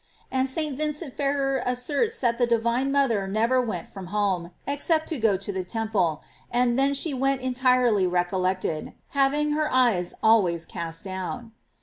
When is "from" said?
3.87-4.07